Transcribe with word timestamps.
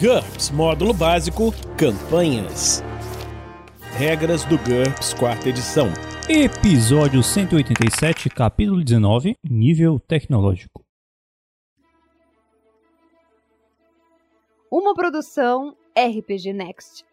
GURPS 0.00 0.52
Módulo 0.52 0.94
Básico 0.94 1.52
Campanhas. 1.76 2.84
Regras 3.96 4.44
do 4.44 4.56
GURPS 4.56 5.12
Quarta 5.12 5.48
Edição. 5.48 5.88
Episódio 6.28 7.20
187, 7.20 8.30
capítulo 8.30 8.84
19 8.84 9.34
Nível 9.42 9.98
Tecnológico. 9.98 10.84
Uma 14.70 14.94
produção 14.94 15.74
RPG 15.96 16.52
Next. 16.52 17.04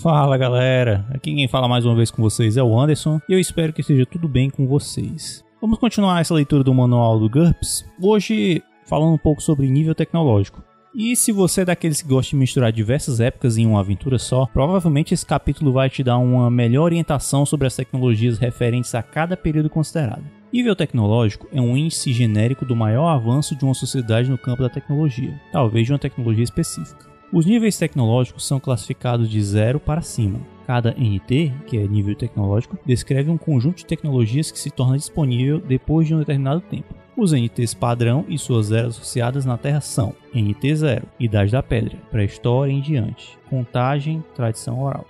Fala 0.00 0.38
galera, 0.38 1.06
aqui 1.10 1.34
quem 1.34 1.46
fala 1.46 1.68
mais 1.68 1.84
uma 1.84 1.94
vez 1.94 2.10
com 2.10 2.22
vocês 2.22 2.56
é 2.56 2.62
o 2.62 2.80
Anderson 2.80 3.20
e 3.28 3.34
eu 3.34 3.38
espero 3.38 3.74
que 3.74 3.82
esteja 3.82 4.06
tudo 4.06 4.26
bem 4.26 4.48
com 4.48 4.66
vocês. 4.66 5.46
Vamos 5.60 5.80
continuar 5.80 6.20
essa 6.20 6.32
leitura 6.32 6.62
do 6.62 6.72
manual 6.72 7.18
do 7.18 7.28
GURPS, 7.28 7.84
hoje 8.00 8.62
falando 8.86 9.14
um 9.14 9.18
pouco 9.18 9.42
sobre 9.42 9.68
nível 9.68 9.92
tecnológico. 9.92 10.62
E 10.94 11.16
se 11.16 11.32
você 11.32 11.62
é 11.62 11.64
daqueles 11.64 12.00
que 12.00 12.06
gosta 12.06 12.30
de 12.30 12.36
misturar 12.36 12.70
diversas 12.70 13.18
épocas 13.18 13.58
em 13.58 13.66
uma 13.66 13.80
aventura 13.80 14.20
só, 14.20 14.46
provavelmente 14.46 15.12
esse 15.12 15.26
capítulo 15.26 15.72
vai 15.72 15.90
te 15.90 16.04
dar 16.04 16.18
uma 16.18 16.48
melhor 16.48 16.84
orientação 16.84 17.44
sobre 17.44 17.66
as 17.66 17.74
tecnologias 17.74 18.38
referentes 18.38 18.94
a 18.94 19.02
cada 19.02 19.36
período 19.36 19.68
considerado. 19.68 20.22
Nível 20.52 20.76
tecnológico 20.76 21.48
é 21.52 21.60
um 21.60 21.76
índice 21.76 22.12
genérico 22.12 22.64
do 22.64 22.76
maior 22.76 23.08
avanço 23.08 23.56
de 23.56 23.64
uma 23.64 23.74
sociedade 23.74 24.30
no 24.30 24.38
campo 24.38 24.62
da 24.62 24.68
tecnologia, 24.68 25.40
talvez 25.50 25.86
de 25.86 25.92
uma 25.92 25.98
tecnologia 25.98 26.44
específica. 26.44 27.10
Os 27.32 27.44
níveis 27.44 27.76
tecnológicos 27.76 28.46
são 28.46 28.60
classificados 28.60 29.28
de 29.28 29.42
0 29.42 29.80
para 29.80 30.02
cima. 30.02 30.38
Cada 30.68 30.90
NT, 30.90 31.50
que 31.66 31.78
é 31.78 31.88
nível 31.88 32.14
tecnológico, 32.14 32.78
descreve 32.84 33.30
um 33.30 33.38
conjunto 33.38 33.78
de 33.78 33.86
tecnologias 33.86 34.50
que 34.50 34.58
se 34.58 34.70
torna 34.70 34.98
disponível 34.98 35.58
depois 35.60 36.06
de 36.06 36.14
um 36.14 36.18
determinado 36.18 36.60
tempo. 36.60 36.94
Os 37.16 37.32
NTs 37.32 37.72
padrão 37.72 38.26
e 38.28 38.36
suas 38.36 38.70
eras 38.70 38.96
associadas 38.96 39.46
na 39.46 39.56
Terra 39.56 39.80
são 39.80 40.14
NT0, 40.34 41.04
Idade 41.18 41.52
da 41.52 41.62
Pedra, 41.62 41.96
Pré-História 42.10 42.70
em 42.70 42.82
diante, 42.82 43.38
Contagem, 43.48 44.22
Tradição 44.34 44.82
Oral. 44.82 45.06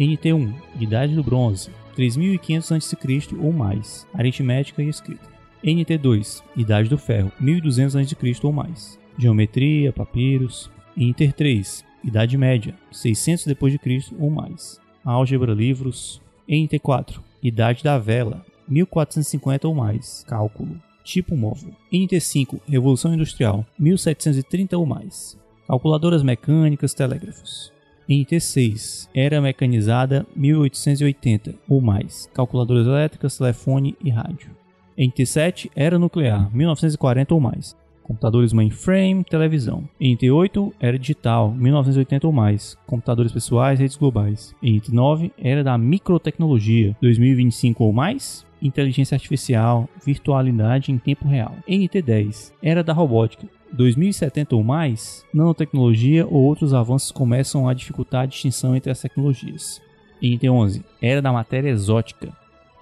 NT1, 0.00 0.50
Idade 0.80 1.14
do 1.14 1.22
Bronze, 1.22 1.68
3500 1.94 2.72
a.C. 2.72 3.36
ou 3.38 3.52
mais, 3.52 4.06
Aritmética 4.14 4.82
e 4.82 4.88
Escrita. 4.88 5.28
NT2, 5.62 6.42
Idade 6.56 6.88
do 6.88 6.96
Ferro, 6.96 7.30
1200 7.38 7.96
a.C. 7.96 8.40
ou 8.42 8.52
mais, 8.52 8.98
Geometria, 9.18 9.92
Papiros. 9.92 10.70
Inter 10.96 11.34
3, 11.34 11.84
Idade 12.02 12.36
Média, 12.38 12.74
600 12.90 13.44
depois 13.46 13.72
de 13.72 13.78
Cristo 13.78 14.14
ou 14.18 14.30
mais. 14.30 14.81
Álgebra, 15.04 15.52
livros. 15.52 16.20
NT4, 16.48 17.20
Idade 17.42 17.82
da 17.84 17.98
Vela, 17.98 18.44
1450 18.68 19.68
ou 19.68 19.74
mais. 19.74 20.24
Cálculo. 20.26 20.80
Tipo 21.04 21.36
móvel. 21.36 21.70
NT5, 21.92 22.60
Revolução 22.68 23.14
Industrial, 23.14 23.64
1730 23.78 24.76
ou 24.76 24.86
mais. 24.86 25.38
Calculadoras 25.66 26.22
mecânicas, 26.22 26.94
telégrafos. 26.94 27.72
NT6, 28.08 29.08
Era 29.14 29.40
Mecanizada, 29.40 30.26
1880 30.34 31.54
ou 31.68 31.80
mais. 31.80 32.28
Calculadoras 32.34 32.86
elétricas, 32.86 33.38
telefone 33.38 33.96
e 34.02 34.10
rádio. 34.10 34.50
NT7, 34.98 35.70
Era 35.74 35.98
Nuclear, 35.98 36.54
1940 36.54 37.34
ou 37.34 37.40
mais 37.40 37.76
computadores 38.02 38.52
mainframe, 38.52 39.24
televisão. 39.24 39.88
NT8 40.00 40.72
era 40.80 40.98
digital, 40.98 41.52
1980 41.52 42.26
ou 42.26 42.32
mais, 42.32 42.76
computadores 42.86 43.32
pessoais, 43.32 43.78
redes 43.78 43.96
globais. 43.96 44.54
NT9 44.62 45.30
era 45.38 45.64
da 45.64 45.78
microtecnologia, 45.78 46.96
2025 47.00 47.84
ou 47.84 47.92
mais, 47.92 48.46
inteligência 48.60 49.14
artificial, 49.14 49.88
virtualidade 50.04 50.92
em 50.92 50.98
tempo 50.98 51.26
real. 51.26 51.56
NT10 51.68 52.52
era 52.62 52.82
da 52.82 52.92
robótica, 52.92 53.46
2070 53.72 54.54
ou 54.54 54.62
mais, 54.62 55.24
nanotecnologia 55.32 56.26
ou 56.26 56.42
outros 56.42 56.74
avanços 56.74 57.10
começam 57.10 57.68
a 57.68 57.74
dificultar 57.74 58.22
a 58.22 58.26
distinção 58.26 58.76
entre 58.76 58.90
as 58.90 59.00
tecnologias. 59.00 59.80
NT11 60.22 60.84
era 61.00 61.20
da 61.20 61.32
matéria 61.32 61.70
exótica. 61.70 62.32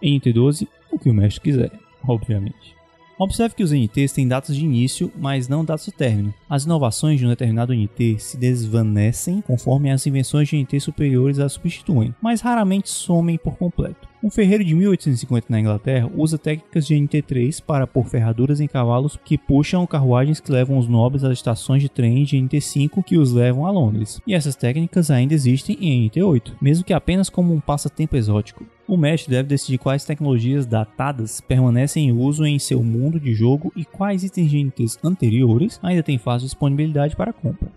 NT12, 0.03 0.67
o 0.91 0.99
que 0.99 1.09
o 1.09 1.15
mestre 1.15 1.41
quiser, 1.41 1.71
obviamente. 2.07 2.80
Observe 3.21 3.55
que 3.55 3.63
os 3.63 3.71
NTs 3.71 4.13
têm 4.13 4.27
datas 4.27 4.57
de 4.57 4.65
início, 4.65 5.13
mas 5.15 5.47
não 5.47 5.63
datas 5.63 5.85
de 5.85 5.93
término. 5.93 6.33
As 6.49 6.65
inovações 6.65 7.19
de 7.19 7.27
um 7.27 7.29
determinado 7.29 7.75
NT 7.75 8.19
se 8.19 8.39
desvanecem 8.39 9.43
conforme 9.43 9.91
as 9.91 10.07
invenções 10.07 10.49
de 10.49 10.57
NT 10.57 10.81
superiores 10.81 11.39
as 11.39 11.53
substituem, 11.53 12.15
mas 12.23 12.41
raramente 12.41 12.89
somem 12.89 13.37
por 13.37 13.59
completo. 13.59 14.09
Um 14.25 14.31
ferreiro 14.31 14.65
de 14.65 14.75
1850 14.75 15.49
na 15.51 15.61
Inglaterra 15.61 16.11
usa 16.17 16.39
técnicas 16.39 16.87
de 16.87 16.95
NT3 16.95 17.63
para 17.63 17.87
pôr 17.87 18.07
ferraduras 18.07 18.59
em 18.59 18.67
cavalos 18.67 19.19
que 19.23 19.37
puxam 19.37 19.87
carruagens 19.87 20.41
que 20.41 20.51
levam 20.51 20.79
os 20.79 20.89
nobres 20.89 21.23
às 21.23 21.33
estações 21.33 21.83
de 21.83 21.91
trem 21.91 22.25
de 22.25 22.39
NT5 22.39 23.05
que 23.05 23.19
os 23.19 23.33
levam 23.33 23.67
a 23.67 23.71
Londres. 23.71 24.19
E 24.27 24.33
essas 24.33 24.57
técnicas 24.57 25.11
ainda 25.11 25.35
existem 25.35 25.77
em 25.79 26.09
NT8, 26.09 26.53
mesmo 26.59 26.85
que 26.85 26.95
apenas 26.95 27.29
como 27.29 27.53
um 27.53 27.61
passatempo 27.61 28.17
exótico. 28.17 28.65
O 28.91 28.97
mestre 28.97 29.31
deve 29.31 29.49
decidir 29.49 29.79
quais 29.79 30.05
tecnologias 30.05 30.67
datadas 30.67 31.41
permanecem 31.41 32.09
em 32.09 32.13
uso 32.13 32.45
em 32.45 32.59
seu 32.59 32.83
mundo 32.83 33.21
de 33.21 33.33
jogo 33.33 33.73
e 33.77 33.85
quais 33.85 34.25
itens 34.25 34.53
NTs 34.53 34.99
anteriores 35.05 35.79
ainda 35.81 36.03
têm 36.03 36.19
fácil 36.19 36.47
disponibilidade 36.47 37.15
para 37.15 37.33
compra. 37.33 37.69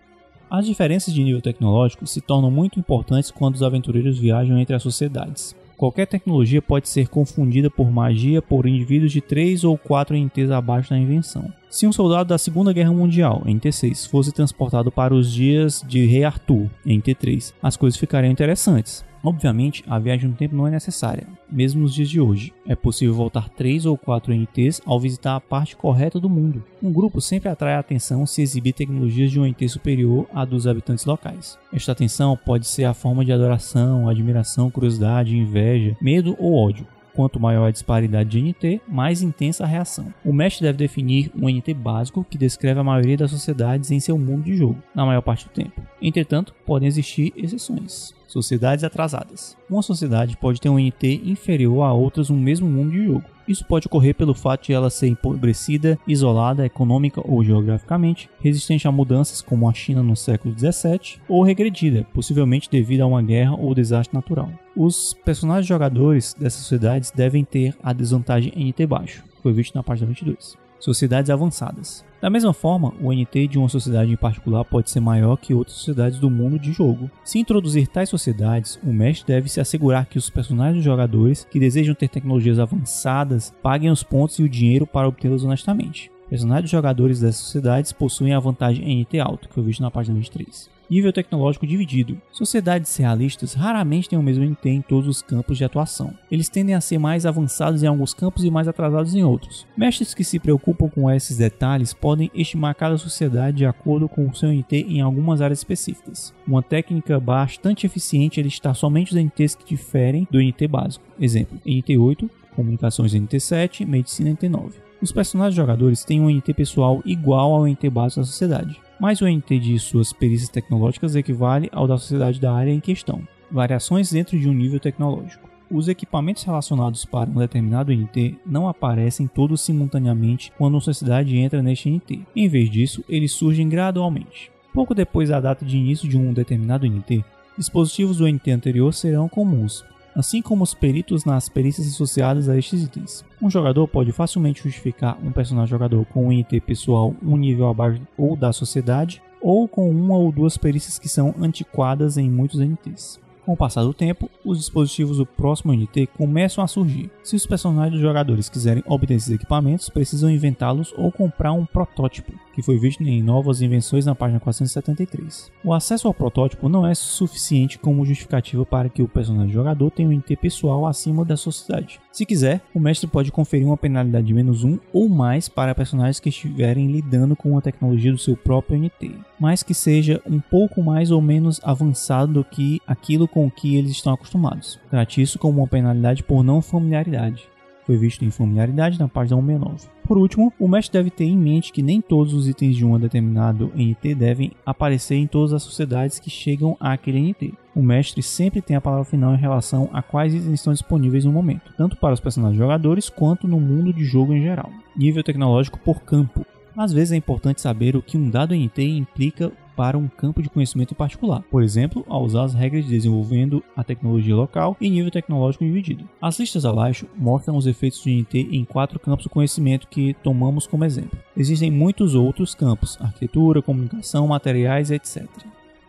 As 0.49 0.65
diferenças 0.65 1.13
de 1.13 1.23
nível 1.23 1.39
tecnológico 1.39 2.07
se 2.07 2.19
tornam 2.19 2.49
muito 2.49 2.79
importantes 2.79 3.29
quando 3.29 3.53
os 3.53 3.61
aventureiros 3.61 4.17
viajam 4.17 4.57
entre 4.57 4.75
as 4.75 4.81
sociedades. 4.81 5.55
Qualquer 5.77 6.07
tecnologia 6.07 6.63
pode 6.63 6.89
ser 6.89 7.07
confundida 7.07 7.69
por 7.69 7.91
magia 7.91 8.41
por 8.41 8.65
indivíduos 8.65 9.11
de 9.11 9.21
3 9.21 9.65
ou 9.65 9.77
4 9.77 10.17
NTs 10.17 10.49
abaixo 10.49 10.89
da 10.89 10.97
invenção. 10.97 11.53
Se 11.73 11.87
um 11.87 11.91
soldado 11.91 12.29
da 12.29 12.37
Segunda 12.37 12.71
Guerra 12.71 12.93
Mundial, 12.93 13.41
NT6, 13.47 14.07
fosse 14.07 14.31
transportado 14.31 14.91
para 14.91 15.11
os 15.11 15.33
dias 15.33 15.83
de 15.87 16.05
Rei 16.05 16.23
Arthur, 16.23 16.69
NT3, 16.85 17.51
as 17.63 17.75
coisas 17.75 17.99
ficariam 17.99 18.31
interessantes. 18.31 19.03
Obviamente, 19.23 19.83
a 19.87 19.97
viagem 19.97 20.29
no 20.29 20.35
tempo 20.35 20.55
não 20.55 20.67
é 20.67 20.69
necessária, 20.69 21.25
mesmo 21.51 21.81
nos 21.81 21.95
dias 21.95 22.11
de 22.11 22.21
hoje. 22.21 22.53
É 22.67 22.75
possível 22.75 23.15
voltar 23.15 23.49
3 23.49 23.87
ou 23.87 23.97
4 23.97 24.31
NTs 24.35 24.81
ao 24.85 24.99
visitar 24.99 25.35
a 25.35 25.41
parte 25.41 25.75
correta 25.75 26.19
do 26.19 26.29
mundo. 26.29 26.63
Um 26.79 26.93
grupo 26.93 27.19
sempre 27.19 27.49
atrai 27.49 27.73
a 27.73 27.79
atenção 27.79 28.27
se 28.27 28.43
exibir 28.43 28.73
tecnologias 28.73 29.31
de 29.31 29.39
um 29.39 29.47
NT 29.47 29.67
superior 29.67 30.27
à 30.31 30.45
dos 30.45 30.67
habitantes 30.67 31.05
locais. 31.05 31.57
Esta 31.73 31.93
atenção 31.93 32.37
pode 32.37 32.67
ser 32.67 32.83
a 32.83 32.93
forma 32.93 33.25
de 33.25 33.33
adoração, 33.33 34.07
admiração, 34.07 34.69
curiosidade, 34.69 35.35
inveja, 35.35 35.97
medo 35.99 36.35
ou 36.37 36.53
ódio. 36.53 36.85
Quanto 37.15 37.39
maior 37.39 37.67
a 37.67 37.71
disparidade 37.71 38.29
de 38.29 38.41
NT, 38.41 38.81
mais 38.87 39.21
intensa 39.21 39.63
a 39.63 39.67
reação. 39.67 40.13
O 40.25 40.33
mestre 40.33 40.63
deve 40.63 40.77
definir 40.77 41.31
um 41.35 41.47
NT 41.47 41.73
básico 41.73 42.25
que 42.27 42.37
descreve 42.37 42.79
a 42.79 42.83
maioria 42.83 43.17
das 43.17 43.31
sociedades 43.31 43.91
em 43.91 43.99
seu 43.99 44.17
mundo 44.17 44.43
de 44.43 44.55
jogo, 44.55 44.81
na 44.95 45.05
maior 45.05 45.21
parte 45.21 45.45
do 45.45 45.51
tempo. 45.51 45.81
Entretanto, 46.01 46.55
podem 46.65 46.87
existir 46.87 47.31
exceções. 47.35 48.13
Sociedades 48.27 48.83
atrasadas. 48.83 49.55
Uma 49.69 49.83
sociedade 49.83 50.35
pode 50.37 50.59
ter 50.59 50.69
um 50.69 50.79
NT 50.79 51.21
inferior 51.23 51.83
a 51.83 51.93
outras 51.93 52.31
no 52.31 52.35
mesmo 52.35 52.67
mundo 52.67 52.91
de 52.91 53.05
jogo. 53.05 53.32
Isso 53.47 53.65
pode 53.65 53.87
ocorrer 53.87 54.15
pelo 54.15 54.33
fato 54.33 54.65
de 54.65 54.73
ela 54.73 54.89
ser 54.89 55.07
empobrecida, 55.07 55.97
isolada 56.07 56.65
econômica 56.65 57.21
ou 57.23 57.43
geograficamente, 57.43 58.29
resistente 58.39 58.87
a 58.87 58.91
mudanças 58.91 59.41
como 59.41 59.69
a 59.69 59.73
China 59.73 60.01
no 60.01 60.15
século 60.15 60.53
17, 60.53 61.21
ou 61.27 61.43
regredida, 61.43 62.05
possivelmente 62.13 62.69
devido 62.69 63.01
a 63.01 63.07
uma 63.07 63.21
guerra 63.21 63.55
ou 63.55 63.75
desastre 63.75 64.15
natural. 64.15 64.49
Os 64.75 65.13
personagens 65.13 65.67
jogadores 65.67 66.33
dessas 66.33 66.61
sociedades 66.61 67.11
devem 67.11 67.43
ter 67.43 67.75
a 67.83 67.93
desvantagem 67.93 68.53
NT 68.55 68.85
baixo, 68.87 69.23
foi 69.41 69.53
visto 69.53 69.75
na 69.75 69.83
página 69.83 70.07
22 70.07 70.62
sociedades 70.83 71.29
avançadas. 71.29 72.03
Da 72.21 72.29
mesma 72.29 72.53
forma, 72.53 72.93
o 73.01 73.13
NT 73.13 73.47
de 73.47 73.57
uma 73.57 73.69
sociedade 73.69 74.11
em 74.11 74.17
particular 74.17 74.65
pode 74.65 74.89
ser 74.89 74.99
maior 74.99 75.37
que 75.37 75.53
outras 75.53 75.77
sociedades 75.77 76.19
do 76.19 76.29
mundo 76.29 76.59
de 76.59 76.73
jogo. 76.73 77.09
Se 77.23 77.39
introduzir 77.39 77.87
tais 77.87 78.09
sociedades, 78.09 78.77
o 78.83 78.91
mestre 78.91 79.33
deve 79.33 79.49
se 79.49 79.61
assegurar 79.61 80.05
que 80.05 80.17
os 80.17 80.29
personagens 80.29 80.77
dos 80.77 80.85
jogadores 80.85 81.47
que 81.49 81.59
desejam 81.59 81.95
ter 81.95 82.09
tecnologias 82.09 82.59
avançadas 82.59 83.53
paguem 83.61 83.89
os 83.89 84.03
pontos 84.03 84.39
e 84.39 84.43
o 84.43 84.49
dinheiro 84.49 84.85
para 84.85 85.07
obtê-los 85.07 85.43
honestamente. 85.43 86.11
Personagens 86.29 86.63
dos 86.63 86.71
jogadores 86.71 87.19
dessas 87.21 87.41
sociedades 87.41 87.93
possuem 87.93 88.33
a 88.33 88.39
vantagem 88.39 89.01
NT 89.01 89.19
alto, 89.19 89.47
que 89.47 89.53
foi 89.53 89.63
visto 89.63 89.81
na 89.81 89.91
página 89.91 90.15
23 90.15 90.73
nível 90.93 91.11
tecnológico 91.11 91.65
dividido. 91.65 92.21
Sociedades 92.31 92.95
realistas 92.95 93.53
raramente 93.53 94.07
têm 94.09 94.19
o 94.19 94.23
mesmo 94.23 94.45
NT 94.45 94.69
em 94.69 94.81
todos 94.81 95.07
os 95.07 95.21
campos 95.21 95.57
de 95.57 95.65
atuação. 95.65 96.13
Eles 96.31 96.49
tendem 96.49 96.75
a 96.75 96.81
ser 96.81 96.97
mais 96.97 97.25
avançados 97.25 97.83
em 97.83 97.87
alguns 97.87 98.13
campos 98.13 98.43
e 98.43 98.51
mais 98.51 98.67
atrasados 98.67 99.15
em 99.15 99.23
outros. 99.23 99.65
Mestres 99.75 100.13
que 100.13 100.23
se 100.23 100.39
preocupam 100.39 100.87
com 100.87 101.09
esses 101.09 101.37
detalhes 101.37 101.93
podem 101.93 102.29
estimar 102.33 102.75
cada 102.75 102.97
sociedade 102.97 103.57
de 103.57 103.65
acordo 103.65 104.07
com 104.07 104.27
o 104.27 104.35
seu 104.35 104.49
NT 104.49 104.85
em 104.87 105.01
algumas 105.01 105.41
áreas 105.41 105.59
específicas. 105.59 106.33
Uma 106.47 106.61
técnica 106.61 107.19
bastante 107.19 107.85
eficiente 107.85 108.39
é 108.39 108.43
listar 108.43 108.75
somente 108.75 109.11
os 109.13 109.17
NTs 109.17 109.55
que 109.55 109.65
diferem 109.65 110.27
do 110.29 110.39
NT 110.39 110.67
básico. 110.67 111.05
Exemplo: 111.19 111.59
NT8, 111.65 112.29
Comunicações 112.55 113.13
NT7, 113.13 113.85
Medicina 113.85 114.29
NT9. 114.31 114.73
Os 115.01 115.11
personagens 115.11 115.55
jogadores 115.55 116.05
têm 116.05 116.21
um 116.21 116.29
NT 116.29 116.53
pessoal 116.53 117.01
igual 117.03 117.53
ao 117.53 117.67
NT 117.67 117.89
básico 117.89 118.21
da 118.21 118.25
sociedade 118.25 118.82
mas 118.99 119.21
o 119.21 119.27
NT 119.27 119.59
de 119.59 119.79
suas 119.79 120.13
perícias 120.13 120.49
tecnológicas 120.49 121.15
equivale 121.15 121.69
ao 121.71 121.87
da 121.87 121.97
sociedade 121.97 122.39
da 122.39 122.53
área 122.53 122.71
em 122.71 122.79
questão. 122.79 123.27
Variações 123.51 124.11
dentro 124.11 124.37
de 124.37 124.49
um 124.49 124.53
nível 124.53 124.79
tecnológico. 124.79 125.49
os 125.71 125.87
equipamentos 125.87 126.43
relacionados 126.43 127.03
para 127.03 127.29
um 127.29 127.35
determinado 127.35 127.91
NT 127.91 128.35
não 128.45 128.67
aparecem 128.67 129.25
todos 129.25 129.61
simultaneamente 129.61 130.51
quando 130.57 130.75
uma 130.75 130.81
sociedade 130.81 131.35
entra 131.35 131.63
neste 131.63 131.89
NT. 131.89 132.21
Em 132.35 132.47
vez 132.47 132.69
disso, 132.69 133.03
eles 133.09 133.31
surgem 133.31 133.67
gradualmente. 133.67 134.51
Pouco 134.73 134.93
depois 134.93 135.29
da 135.29 135.39
data 135.39 135.65
de 135.65 135.77
início 135.77 136.07
de 136.07 136.17
um 136.17 136.31
determinado 136.31 136.87
NT, 136.87 137.23
dispositivos 137.57 138.17
do 138.17 138.27
NT 138.27 138.51
anterior 138.51 138.93
serão 138.93 139.27
comuns, 139.27 139.83
assim 140.15 140.41
como 140.41 140.63
os 140.63 140.73
peritos 140.73 141.25
nas 141.25 141.49
perícias 141.49 141.87
associadas 141.87 142.49
a 142.49 142.57
estes 142.57 142.83
itens. 142.83 143.25
Um 143.41 143.49
jogador 143.49 143.87
pode 143.87 144.11
facilmente 144.11 144.63
justificar 144.63 145.17
um 145.23 145.31
personagem 145.31 145.69
jogador 145.69 146.05
com 146.05 146.27
um 146.27 146.31
NT 146.31 146.61
pessoal 146.61 147.15
um 147.21 147.37
nível 147.37 147.67
abaixo 147.67 148.01
ou 148.17 148.35
da 148.35 148.53
sociedade, 148.53 149.21
ou 149.41 149.67
com 149.67 149.89
uma 149.89 150.17
ou 150.17 150.31
duas 150.31 150.57
perícias 150.57 150.97
que 150.97 151.09
são 151.09 151.35
antiquadas 151.39 152.17
em 152.17 152.29
muitos 152.29 152.59
NTs. 152.59 153.19
Com 153.45 153.53
o 153.53 153.57
passar 153.57 153.83
do 153.83 153.93
tempo, 153.93 154.29
os 154.45 154.57
dispositivos 154.57 155.17
do 155.17 155.25
próximo 155.25 155.73
NT 155.73 156.07
começam 156.17 156.63
a 156.63 156.67
surgir. 156.67 157.11
Se 157.21 157.35
os 157.35 157.45
personagens 157.45 157.91
dos 157.91 158.01
jogadores 158.01 158.47
quiserem 158.47 158.81
obter 158.87 159.15
esses 159.15 159.33
equipamentos, 159.33 159.89
precisam 159.89 160.31
inventá-los 160.31 160.93
ou 160.97 161.11
comprar 161.11 161.51
um 161.51 161.65
protótipo, 161.65 162.31
que 162.53 162.61
foi 162.61 162.77
visto 162.77 163.01
em 163.03 163.21
Novas 163.21 163.61
Invenções 163.61 164.05
na 164.05 164.13
página 164.15 164.39
473. 164.39 165.51
O 165.63 165.73
acesso 165.73 166.07
ao 166.07 166.13
protótipo 166.13 166.69
não 166.69 166.85
é 166.85 166.93
suficiente 166.93 167.79
como 167.79 168.05
justificativa 168.05 168.65
para 168.65 168.89
que 168.89 169.01
o 169.01 169.07
personagem 169.07 169.51
jogador 169.51 169.89
tenha 169.89 170.07
um 170.07 170.13
NT 170.13 170.35
pessoal 170.37 170.85
acima 170.85 171.25
da 171.25 171.35
sociedade. 171.35 171.99
Se 172.11 172.25
quiser, 172.25 172.61
o 172.73 172.79
mestre 172.79 173.07
pode 173.07 173.31
conferir 173.31 173.65
uma 173.65 173.75
penalidade 173.75 174.27
de 174.27 174.33
menos 174.33 174.63
1 174.63 174.79
ou 174.93 175.09
mais 175.09 175.49
para 175.49 175.73
personagens 175.73 176.19
que 176.19 176.29
estiverem 176.29 176.91
lidando 176.91 177.35
com 177.35 177.57
a 177.57 177.61
tecnologia 177.61 178.11
do 178.11 178.17
seu 178.17 178.37
próprio 178.37 178.77
NT, 178.77 179.11
mas 179.39 179.63
que 179.63 179.73
seja 179.73 180.21
um 180.25 180.39
pouco 180.39 180.83
mais 180.83 181.09
ou 181.09 181.21
menos 181.21 181.59
avançado 181.63 182.33
do 182.33 182.43
que 182.43 182.79
aquilo 182.85 183.27
com 183.27 183.49
que 183.49 183.75
eles 183.75 183.91
estão 183.91 184.13
acostumados. 184.13 184.79
Trate 184.89 185.21
isso 185.21 185.39
como 185.39 185.59
uma 185.59 185.67
penalidade 185.67 186.23
por 186.23 186.43
não 186.43 186.61
familiaridade 186.61 187.53
foi 187.85 187.97
visto 187.97 188.23
em 188.23 188.31
familiaridade 188.31 188.99
na 188.99 189.07
página 189.07 189.39
169. 189.41 189.92
Por 190.13 190.19
último, 190.19 190.53
o 190.59 190.67
mestre 190.67 190.99
deve 190.99 191.09
ter 191.09 191.23
em 191.23 191.35
mente 191.35 191.73
que 191.73 191.81
nem 191.81 191.99
todos 191.99 192.35
os 192.35 192.47
itens 192.47 192.75
de 192.75 192.85
um 192.85 192.99
determinado 192.99 193.71
NT 193.75 194.13
devem 194.13 194.51
aparecer 194.63 195.15
em 195.15 195.25
todas 195.25 195.53
as 195.53 195.63
sociedades 195.63 196.19
que 196.19 196.29
chegam 196.29 196.77
àquele 196.79 197.19
NT. 197.19 197.55
O 197.75 197.81
mestre 197.81 198.21
sempre 198.21 198.61
tem 198.61 198.75
a 198.75 198.81
palavra 198.81 199.05
final 199.05 199.33
em 199.33 199.39
relação 199.39 199.89
a 199.91 200.03
quais 200.03 200.35
itens 200.35 200.53
estão 200.53 200.71
disponíveis 200.71 201.25
no 201.25 201.31
momento, 201.31 201.73
tanto 201.75 201.97
para 201.97 202.13
os 202.13 202.19
personagens 202.19 202.59
jogadores 202.59 203.09
quanto 203.09 203.47
no 203.47 203.59
mundo 203.59 203.91
de 203.91 204.05
jogo 204.05 204.35
em 204.35 204.43
geral. 204.43 204.69
Nível 204.95 205.23
tecnológico 205.23 205.79
por 205.79 206.03
campo. 206.03 206.45
Às 206.77 206.93
vezes 206.93 207.11
é 207.11 207.15
importante 207.15 207.59
saber 207.59 207.95
o 207.95 208.01
que 208.03 208.15
um 208.15 208.29
dado 208.29 208.53
NT 208.53 208.83
implica 208.83 209.51
para 209.75 209.97
um 209.97 210.07
campo 210.07 210.41
de 210.41 210.49
conhecimento 210.49 210.93
em 210.93 210.97
particular, 210.97 211.41
por 211.49 211.63
exemplo, 211.63 212.05
ao 212.07 212.23
usar 212.23 212.43
as 212.43 212.53
regras 212.53 212.85
de 212.85 212.91
desenvolvendo 212.91 213.63
a 213.75 213.83
tecnologia 213.83 214.35
local 214.35 214.77
em 214.79 214.91
nível 214.91 215.11
tecnológico 215.11 215.63
dividido. 215.63 216.07
As 216.21 216.39
listas 216.39 216.65
abaixo 216.65 217.07
mostram 217.15 217.57
os 217.57 217.67
efeitos 217.67 218.01
de 218.03 218.11
NT 218.11 218.49
em 218.51 218.65
quatro 218.65 218.99
campos 218.99 219.23
de 219.23 219.29
conhecimento 219.29 219.87
que 219.87 220.13
tomamos 220.23 220.67
como 220.67 220.85
exemplo. 220.85 221.17
Existem 221.35 221.71
muitos 221.71 222.15
outros 222.15 222.53
campos: 222.55 222.97
arquitetura, 223.01 223.61
comunicação, 223.61 224.27
materiais, 224.27 224.91
etc. 224.91 225.27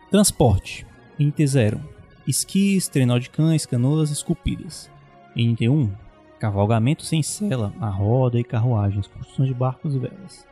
Transporte: 0.09 0.85
NT 1.19 1.47
0 1.47 1.95
esquis, 2.27 2.87
trenó 2.87 3.19
de 3.19 3.29
cães, 3.29 3.65
canoas 3.65 4.09
esculpidas. 4.09 4.89
NT 5.35 5.69
1 5.69 6.05
cavalgamento 6.39 7.03
sem 7.03 7.23
sela, 7.23 7.73
a 7.79 7.89
roda 7.89 8.39
e 8.39 8.43
carruagens, 8.43 9.07
construção 9.07 9.45
de 9.45 9.53
barcos 9.53 9.95
e 9.95 9.99
velas. 9.99 10.45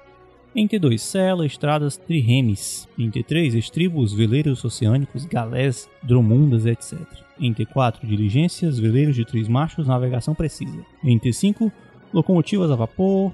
Em 0.56 0.68
T2, 0.68 1.00
cela, 1.00 1.48
estradas, 1.48 1.98
triremes. 1.98 2.88
Em 2.98 3.10
T3, 3.10 3.56
estribos, 3.56 4.14
veleiros 4.14 4.64
oceânicos, 4.64 5.26
galés, 5.26 5.90
dromundas, 6.04 6.68
etc. 6.68 7.00
Em 7.40 7.52
T4, 7.52 8.06
diligências, 8.06 8.78
veleiros 8.78 9.16
de 9.16 9.26
três 9.26 9.48
machos, 9.48 9.88
navegação 9.88 10.36
precisa. 10.36 10.86
Em 11.04 11.18
T5, 11.18 11.72
locomotivas 12.14 12.70
a 12.70 12.76
vapor, 12.76 13.32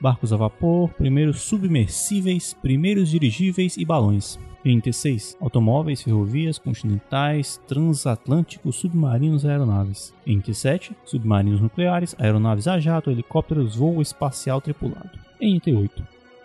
barcos 0.00 0.32
a 0.32 0.36
vapor, 0.36 0.88
primeiros 0.94 1.42
submersíveis, 1.42 2.56
primeiros 2.62 3.10
dirigíveis 3.10 3.76
e 3.76 3.84
balões. 3.84 4.38
Em 4.64 4.80
T6, 4.80 5.36
automóveis, 5.40 6.00
ferrovias, 6.00 6.56
continentais, 6.56 7.60
transatlânticos, 7.68 8.76
submarinos 8.76 9.44
e 9.44 9.48
aeronaves. 9.48 10.14
Em 10.26 10.40
T7, 10.40 10.92
submarinos 11.04 11.60
nucleares, 11.60 12.16
aeronaves 12.18 12.66
a 12.66 12.80
jato, 12.80 13.10
helicópteros, 13.10 13.76
voo 13.76 14.00
espacial 14.00 14.60
tripulado. 14.60 15.10
Em 15.38 15.60
T8, 15.60 15.90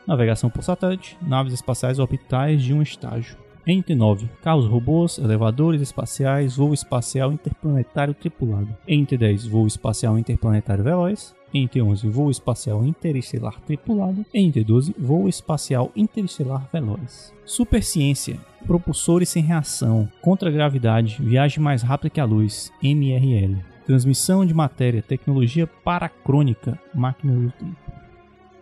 navegação 0.07 0.49
por 0.49 0.63
satélite, 0.63 1.17
naves 1.21 1.53
espaciais 1.53 1.99
orbitais 1.99 2.63
de 2.63 2.73
um 2.73 2.81
estágio. 2.81 3.37
NT9, 3.67 4.29
carros 4.41 4.65
robôs, 4.65 5.17
elevadores 5.17 5.81
espaciais, 5.81 6.55
voo 6.55 6.73
espacial 6.73 7.33
interplanetário 7.33 8.13
tripulado. 8.13 8.69
NT10, 8.87 9.49
voo 9.49 9.67
espacial 9.67 10.17
interplanetário 10.17 10.85
veloz. 10.85 11.35
NT11, 11.53 12.09
voo 12.09 12.31
espacial 12.31 12.85
interestelar 12.85 13.59
tripulado. 13.61 14.25
NT12, 14.33 14.93
voo 14.97 15.27
espacial 15.27 15.91
interestelar 15.95 16.67
veloz. 16.71 17.33
Superciência, 17.45 18.39
propulsores 18.65 19.29
sem 19.29 19.43
reação, 19.43 20.09
contra-gravidade, 20.21 21.17
viagem 21.21 21.61
mais 21.61 21.81
rápida 21.81 22.09
que 22.09 22.21
a 22.21 22.25
luz, 22.25 22.71
MRL. 22.81 23.57
Transmissão 23.85 24.45
de 24.45 24.53
matéria, 24.53 25.01
tecnologia 25.01 25.67
paracrônica, 25.67 26.79
máquina 26.93 27.33
do 27.33 27.51
tempo. 27.51 27.86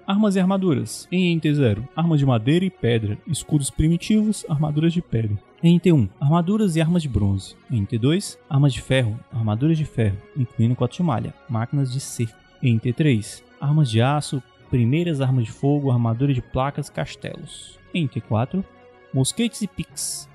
Armas 0.08 0.36
e 0.36 0.40
armaduras. 0.40 1.08
Em 1.12 1.36
NT0, 1.36 1.88
armas 1.96 2.20
de 2.20 2.28
madeira 2.28 2.64
e 2.64 2.70
pedra, 2.70 3.18
escudos 3.26 3.72
primitivos, 3.72 4.46
armaduras 4.48 4.94
de 4.94 5.02
pele. 5.02 5.36
Em 5.64 5.80
NT1, 5.80 6.08
armaduras 6.22 6.76
e 6.76 6.82
armas 6.82 7.02
de 7.02 7.10
bronze. 7.10 7.56
Em 7.72 7.84
NT2, 7.84 8.38
armas 8.48 8.72
de 8.72 8.82
ferro, 8.82 9.20
armaduras 9.34 9.80
de 9.80 9.84
ferro, 9.84 10.16
incluindo 10.38 10.76
cote 10.76 10.98
de 10.98 11.04
malha, 11.04 11.34
máquinas 11.50 11.92
de 11.92 12.00
cerco. 12.00 12.38
Em 12.62 12.78
NT3, 12.78 13.42
armas 13.60 13.90
de 13.90 14.00
aço, 14.00 14.44
primeiras 14.70 15.22
armas 15.22 15.46
de 15.46 15.52
fogo, 15.52 15.90
armaduras 15.90 16.36
de 16.36 16.42
placas, 16.42 16.88
castelos. 16.88 17.80
Em 17.92 18.08
NT4, 18.08 18.64
mosquetes 19.12 19.64
e 19.64 19.68
piques, 19.68 20.30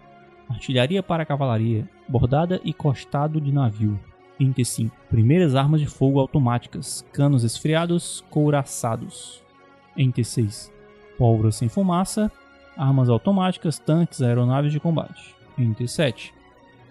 artilharia 0.48 1.00
para 1.00 1.24
cavalaria, 1.24 1.88
bordada 2.08 2.60
e 2.64 2.72
costado 2.72 3.40
de 3.40 3.52
navio. 3.52 4.00
Em 4.40 4.52
NT5, 4.52 4.90
primeiras 5.08 5.54
armas 5.54 5.80
de 5.80 5.86
fogo 5.86 6.18
automáticas, 6.18 7.06
canos 7.12 7.44
esfriados, 7.44 8.24
couraçados 8.30 9.48
em 9.96 10.10
T6. 10.10 10.70
Pólvora 11.18 11.52
sem 11.52 11.68
fumaça, 11.68 12.30
armas 12.76 13.08
automáticas, 13.08 13.78
tanques, 13.78 14.22
aeronaves 14.22 14.72
de 14.72 14.80
combate. 14.80 15.34
Em 15.58 15.72
T7. 15.74 16.32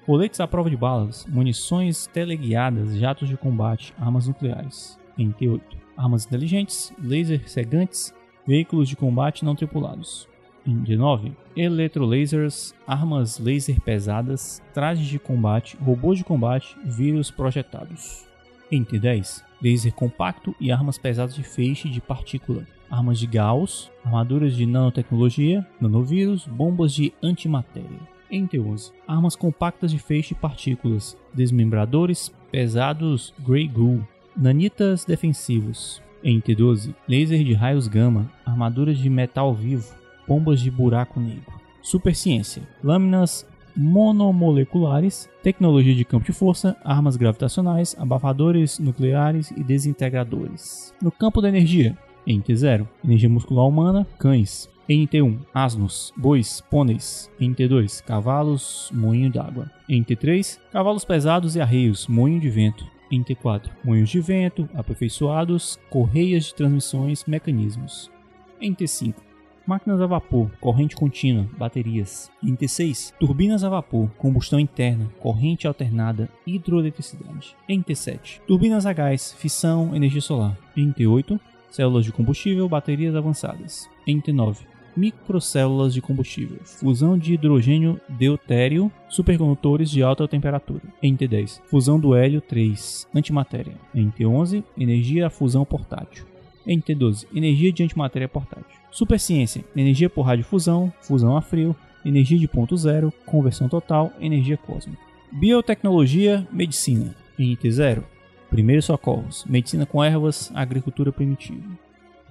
Coletes 0.06 0.40
à 0.40 0.48
prova 0.48 0.69
de 0.69 0.78
balas, 0.78 1.25
munições 1.28 2.07
teleguiadas, 2.07 2.98
jatos 2.98 3.28
de 3.28 3.38
combate, 3.38 3.94
armas 4.00 4.28
nucleares. 4.28 4.98
Em 5.18 5.31
T8. 5.31 5.62
Armas 5.98 6.25
inteligentes, 6.25 6.94
laser 7.01 7.48
cegantes, 7.50 8.13
veículos 8.48 8.88
de 8.88 8.96
combate 8.96 9.44
não 9.44 9.56
tripulados. 9.56 10.27
Em 10.65 10.84
D9, 10.84 11.32
eletrolasers, 11.56 12.75
armas 12.86 13.39
laser 13.39 13.82
pesadas, 13.82 14.62
trajes 14.74 15.08
de 15.08 15.18
combate, 15.18 15.77
robôs 15.77 16.18
de 16.18 16.24
combate, 16.24 16.77
vírus 16.84 17.32
projetados. 17.32 18.25
Em 18.72 18.84
T10, 18.84 19.44
laser 19.62 19.94
compacto 19.94 20.56
e 20.60 20.72
armas 20.72 20.98
pesadas 20.98 21.34
de 21.34 21.44
feixe 21.44 21.89
de 21.89 22.00
partícula 22.00 22.65
armas 22.89 23.19
de 23.19 23.27
Gauss, 23.27 23.91
armaduras 24.03 24.55
de 24.55 24.65
nanotecnologia, 24.65 25.65
nanovírus, 25.79 26.46
bombas 26.46 26.93
de 26.93 27.13
antimatéria. 27.22 28.00
Em 28.31 28.48
T11, 28.48 28.91
armas 29.08 29.36
compactas 29.36 29.91
de 29.91 29.98
feixe 29.98 30.34
e 30.34 30.38
partículas, 30.38 31.17
desmembradores 31.34 32.31
pesados 32.51 33.34
Grey 33.39 33.67
Goo, 33.67 34.05
nanitas 34.36 35.03
defensivos. 35.05 36.01
Em 36.24 36.39
T12, 36.39 36.93
laser 37.08 37.43
de 37.43 37.53
raios 37.53 37.88
gama, 37.88 38.29
armaduras 38.46 38.98
de 38.98 39.10
metal 39.10 39.53
vivo, 39.53 39.96
bombas 40.27 40.60
de 40.60 40.69
buraco 40.69 41.19
negro. 41.19 41.53
Superciência, 41.81 42.62
lâminas 42.84 43.48
monomoleculares, 43.75 45.29
tecnologia 45.41 45.96
de 45.96 46.03
campo 46.03 46.25
de 46.25 46.34
força, 46.34 46.75
armas 46.84 47.15
gravitacionais, 47.15 47.96
abafadores 47.98 48.77
nucleares 48.77 49.51
e 49.51 49.63
desintegradores. 49.63 50.93
No 51.01 51.12
campo 51.12 51.41
da 51.41 51.48
energia, 51.48 51.98
NT0, 52.28 52.88
energia 53.04 53.30
muscular 53.30 53.68
humana, 53.68 54.08
cães. 54.18 54.70
NT1, 54.90 55.38
asnos, 55.54 56.12
bois, 56.18 56.62
pôneis. 56.62 57.30
NT2, 57.40 58.04
cavalos, 58.04 58.90
moinho 58.92 59.32
d'água. 59.32 59.70
NT3, 59.88 60.60
cavalos 60.72 61.06
pesados 61.06 61.56
e 61.56 61.62
arreios, 61.62 62.08
moinho 62.08 62.40
de 62.40 62.50
vento. 62.50 62.86
NT4, 63.12 63.70
moinhos 63.84 64.10
de 64.10 64.20
vento, 64.20 64.68
aperfeiçoados, 64.74 65.80
correias 65.90 66.46
de 66.46 66.56
transmissões, 66.56 67.24
mecanismos. 67.26 68.12
NT5, 68.62 69.14
máquinas 69.66 70.02
a 70.02 70.08
vapor, 70.08 70.50
corrente 70.60 70.96
contínua, 70.96 71.48
baterias. 71.56 72.32
NT6, 72.44 73.14
turbinas 73.20 73.64
a 73.64 73.70
vapor, 73.70 74.10
combustão 74.18 74.60
interna, 74.60 75.08
corrente 75.20 75.68
alternada, 75.68 76.28
hidroeletricidade. 76.48 77.56
NT7, 77.70 78.42
turbinas 78.48 78.88
a 78.88 78.94
gás, 78.94 79.34
fissão, 79.34 79.96
energia 79.96 80.22
solar. 80.22 80.58
NT8, 80.76 81.40
células 81.70 82.06
de 82.06 82.12
combustível, 82.12 82.68
baterias 82.68 83.16
avançadas. 83.16 83.90
NT9, 84.08 84.58
microcélulas 84.96 85.94
de 85.94 86.02
combustível, 86.02 86.60
fusão 86.64 87.18
de 87.18 87.34
hidrogênio 87.34 88.00
deutério, 88.10 88.92
supercondutores 89.08 89.90
de 89.90 90.04
alta 90.04 90.28
temperatura. 90.28 90.82
NT10, 91.02 91.62
fusão 91.70 92.00
do 92.00 92.16
hélio 92.16 92.42
3, 92.42 93.08
antimatéria. 93.16 93.74
NT11, 93.96 94.64
energia 94.78 95.28
à 95.28 95.30
fusão 95.30 95.64
portátil. 95.64 96.26
NT12, 96.68 97.26
energia 97.34 97.72
de 97.72 97.84
antimatéria 97.84 98.28
portátil. 98.28 98.78
Superciência, 98.92 99.64
energia 99.76 100.10
por 100.10 100.24
radiofusão, 100.24 100.92
fusão 101.02 101.38
a 101.38 101.42
frio, 101.42 101.76
energia 102.04 102.38
de 102.38 102.48
ponto 102.48 102.76
zero, 102.76 103.14
conversão 103.26 103.70
total, 103.70 104.12
energia 104.20 104.58
cósmica. 104.58 105.02
Biotecnologia, 105.32 106.48
medicina. 106.52 107.16
NT0, 107.40 108.04
primeiros 108.50 108.86
socorros, 108.86 109.46
medicina 109.46 109.86
com 109.86 110.03
ervas, 110.03 110.51
agricultura 110.53 111.12
primitiva. 111.12 111.63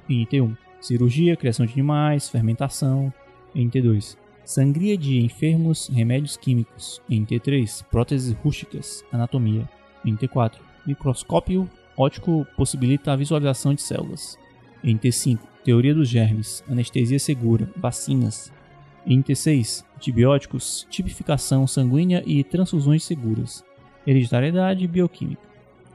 NT1, 0.08 0.56
cirurgia, 0.80 1.36
criação 1.36 1.66
de 1.66 1.72
animais, 1.72 2.28
fermentação. 2.28 3.12
NT2, 3.54 4.16
sangria 4.44 4.96
de 4.96 5.20
enfermos, 5.20 5.88
remédios 5.88 6.36
químicos. 6.36 7.00
NT3, 7.10 7.84
próteses 7.90 8.34
rústicas, 8.34 9.04
anatomia. 9.12 9.68
NT4, 10.04 10.54
microscópio 10.86 11.68
óptico 11.96 12.46
possibilita 12.56 13.12
a 13.12 13.16
visualização 13.16 13.74
de 13.74 13.82
células. 13.82 14.38
NT5, 14.84 15.38
teoria 15.64 15.94
dos 15.94 16.08
germes, 16.08 16.62
anestesia 16.68 17.18
segura, 17.18 17.68
vacinas. 17.76 18.52
NT6, 19.06 19.84
antibióticos, 19.96 20.86
tipificação 20.90 21.66
sanguínea 21.66 22.22
e 22.26 22.44
transfusões 22.44 23.02
seguras. 23.04 23.64
Hereditariedade 24.06 24.86
bioquímica. 24.86 25.47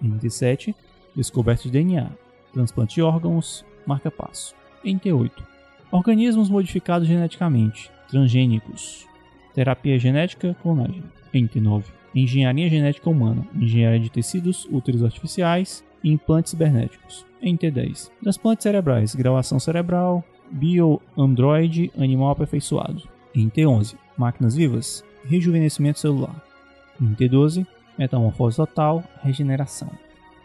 NT7, 0.04 0.76
descoberta 1.16 1.64
de 1.64 1.72
DNA, 1.72 2.10
transplante 2.52 2.96
de 2.96 3.02
órgãos, 3.02 3.66
marca-passo. 3.86 4.56
NT8, 4.86 5.32
organismos 5.92 6.50
modificados 6.50 7.08
geneticamente, 7.08 7.90
transgênicos, 8.10 9.08
terapia 9.54 9.98
genética, 9.98 10.56
clonagem. 10.62 11.04
NT9, 11.34 11.84
engenharia 12.14 12.70
genética 12.70 13.10
humana, 13.10 13.48
engenharia 13.56 14.00
de 14.00 14.10
tecidos, 14.10 14.68
úteros 14.72 15.04
artificiais 15.04 15.84
e 16.04 16.12
implantes 16.12 16.52
cibernéticos. 16.52 17.26
NT10, 17.42 18.12
transplantes 18.22 18.64
cerebrais, 18.64 19.16
gravação 19.16 19.60
cerebral, 19.60 20.24
bio-android, 20.52 21.92
animal 21.98 22.32
aperfeiçoado. 22.32 23.04
NT11, 23.36 23.96
máquinas 24.18 24.56
vivas, 24.56 25.04
rejuvenescimento 25.26 26.00
celular. 26.00 26.36
NT12, 27.02 27.66
metamorfose 27.98 28.58
total, 28.58 29.04
regeneração. 29.22 29.90